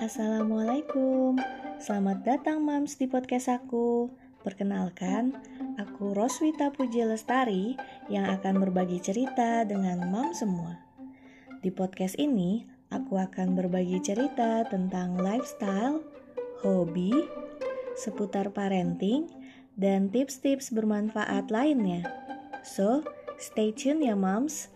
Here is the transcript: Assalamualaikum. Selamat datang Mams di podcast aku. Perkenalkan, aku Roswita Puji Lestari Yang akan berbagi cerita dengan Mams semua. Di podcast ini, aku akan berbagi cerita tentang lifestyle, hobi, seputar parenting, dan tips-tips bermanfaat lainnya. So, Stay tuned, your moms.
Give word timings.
Assalamualaikum. 0.00 1.36
Selamat 1.76 2.24
datang 2.24 2.64
Mams 2.64 2.96
di 2.96 3.04
podcast 3.04 3.52
aku. 3.52 4.08
Perkenalkan, 4.40 5.36
aku 5.76 6.16
Roswita 6.16 6.72
Puji 6.72 7.04
Lestari 7.04 7.76
Yang 8.08 8.40
akan 8.40 8.64
berbagi 8.64 9.04
cerita 9.04 9.68
dengan 9.68 10.08
Mams 10.08 10.40
semua. 10.40 10.80
Di 11.60 11.68
podcast 11.68 12.16
ini, 12.16 12.64
aku 12.88 13.20
akan 13.20 13.52
berbagi 13.52 14.00
cerita 14.00 14.64
tentang 14.64 15.20
lifestyle, 15.20 16.00
hobi, 16.64 17.12
seputar 18.00 18.48
parenting, 18.56 19.28
dan 19.76 20.08
tips-tips 20.08 20.72
bermanfaat 20.72 21.52
lainnya. 21.52 22.08
So, 22.64 23.04
Stay 23.40 23.72
tuned, 23.72 24.04
your 24.04 24.16
moms. 24.16 24.68